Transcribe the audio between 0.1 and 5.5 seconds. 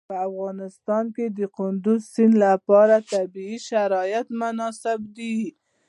افغانستان کې د کندز سیند لپاره طبیعي شرایط مناسب دي.